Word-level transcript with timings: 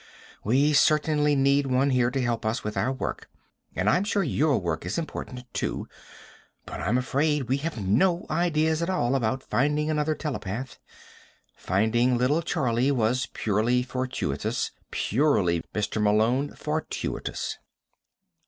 We 0.43 0.73
certainly 0.73 1.35
need 1.35 1.67
one 1.67 1.91
here 1.91 2.09
to 2.09 2.19
help 2.19 2.43
us 2.43 2.63
with 2.63 2.75
our 2.75 2.91
work 2.91 3.29
and 3.75 3.87
I'm 3.87 4.03
sure 4.03 4.23
that 4.23 4.31
your 4.31 4.57
work 4.57 4.83
is 4.83 4.97
important, 4.97 5.43
too. 5.53 5.87
But 6.65 6.81
I'm 6.81 6.97
afraid 6.97 7.43
we 7.47 7.57
have 7.57 7.77
no 7.79 8.25
ideas 8.27 8.81
at 8.81 8.89
all 8.89 9.13
about 9.13 9.43
finding 9.43 9.91
another 9.91 10.15
telepath. 10.15 10.79
Finding 11.55 12.17
little 12.17 12.41
Charlie 12.41 12.89
was 12.89 13.27
purely 13.31 13.83
fortuitous 13.83 14.71
purely, 14.89 15.61
Mr. 15.71 16.01
Malone, 16.01 16.55
fortuitous." 16.55 17.59